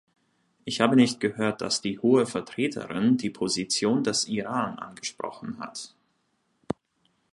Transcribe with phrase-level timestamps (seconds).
[0.65, 5.93] Ich habe nicht gehört, dass die Hohe Vertreterin die Position des Iran angesprochen hat.